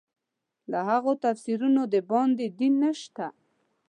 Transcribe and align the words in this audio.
له 0.71 0.79
هغو 0.89 1.11
تفسیرونو 1.25 1.81
د 1.93 1.95
باندې 2.11 2.45
دین 2.59 2.73
نشته. 2.83 3.25